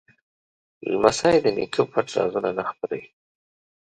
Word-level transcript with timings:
لمسی 0.91 1.35
د 1.43 1.45
نیکه 1.57 1.83
پټ 1.91 2.07
رازونه 2.15 2.49
نه 2.57 2.63
خپروي. 2.69 3.05